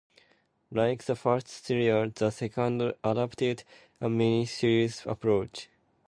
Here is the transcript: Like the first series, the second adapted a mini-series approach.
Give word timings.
Like 0.71 1.03
the 1.03 1.15
first 1.15 1.47
series, 1.47 2.13
the 2.13 2.31
second 2.31 2.95
adapted 3.03 3.63
a 4.01 4.09
mini-series 4.09 5.03
approach. 5.05 5.69